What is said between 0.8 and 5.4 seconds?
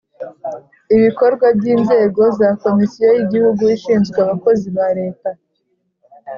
ibikorwa by inzego za komisiyo y igihugu ishinzwe abakozi ba leta